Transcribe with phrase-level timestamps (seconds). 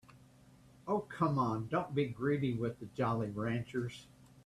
[0.87, 4.07] Oh, come on, don't be greedy with the Jolly Ranchers.